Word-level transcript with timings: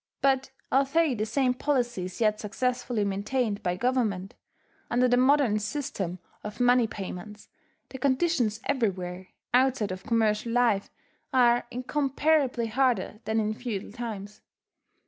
But 0.19 0.49
although 0.71 1.13
the 1.13 1.27
same 1.27 1.53
policy 1.53 2.05
is 2.05 2.19
yet 2.19 2.39
successfully 2.39 3.05
maintained 3.05 3.61
by 3.61 3.75
Government, 3.75 4.33
under 4.89 5.07
the 5.07 5.15
modern 5.15 5.59
system 5.59 6.17
of 6.43 6.59
money 6.59 6.87
payments, 6.87 7.49
the 7.89 7.99
conditions 7.99 8.61
everywhere, 8.65 9.27
outside 9.53 9.91
of 9.91 10.01
commercial 10.03 10.51
life, 10.53 10.89
are 11.31 11.67
incomparably 11.69 12.65
harder 12.65 13.19
than 13.25 13.39
in 13.39 13.53
feudal 13.53 13.91
times. 13.91 14.41